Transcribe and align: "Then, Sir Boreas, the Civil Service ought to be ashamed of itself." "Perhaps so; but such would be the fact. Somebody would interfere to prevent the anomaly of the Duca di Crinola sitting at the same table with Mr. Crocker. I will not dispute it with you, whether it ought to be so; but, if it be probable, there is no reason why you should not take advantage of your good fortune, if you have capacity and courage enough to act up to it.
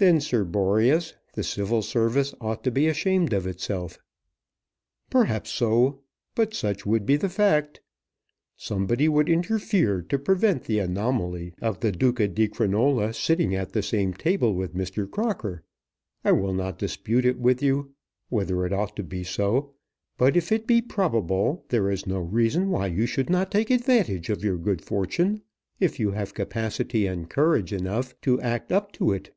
"Then, 0.00 0.20
Sir 0.20 0.44
Boreas, 0.44 1.14
the 1.34 1.42
Civil 1.42 1.82
Service 1.82 2.32
ought 2.40 2.62
to 2.62 2.70
be 2.70 2.86
ashamed 2.86 3.32
of 3.32 3.48
itself." 3.48 3.98
"Perhaps 5.10 5.50
so; 5.50 6.02
but 6.36 6.54
such 6.54 6.86
would 6.86 7.04
be 7.04 7.16
the 7.16 7.28
fact. 7.28 7.80
Somebody 8.56 9.08
would 9.08 9.28
interfere 9.28 10.00
to 10.02 10.16
prevent 10.16 10.62
the 10.66 10.78
anomaly 10.78 11.52
of 11.60 11.80
the 11.80 11.90
Duca 11.90 12.28
di 12.28 12.46
Crinola 12.46 13.12
sitting 13.12 13.56
at 13.56 13.72
the 13.72 13.82
same 13.82 14.14
table 14.14 14.54
with 14.54 14.72
Mr. 14.72 15.10
Crocker. 15.10 15.64
I 16.24 16.30
will 16.30 16.54
not 16.54 16.78
dispute 16.78 17.24
it 17.24 17.40
with 17.40 17.60
you, 17.60 17.92
whether 18.28 18.64
it 18.64 18.72
ought 18.72 18.94
to 18.98 19.02
be 19.02 19.24
so; 19.24 19.74
but, 20.16 20.36
if 20.36 20.52
it 20.52 20.64
be 20.68 20.80
probable, 20.80 21.64
there 21.70 21.90
is 21.90 22.06
no 22.06 22.20
reason 22.20 22.70
why 22.70 22.86
you 22.86 23.06
should 23.06 23.28
not 23.28 23.50
take 23.50 23.68
advantage 23.68 24.30
of 24.30 24.44
your 24.44 24.58
good 24.58 24.80
fortune, 24.80 25.42
if 25.80 25.98
you 25.98 26.12
have 26.12 26.34
capacity 26.34 27.04
and 27.08 27.28
courage 27.28 27.72
enough 27.72 28.14
to 28.20 28.40
act 28.40 28.70
up 28.70 28.92
to 28.92 29.10
it. 29.10 29.34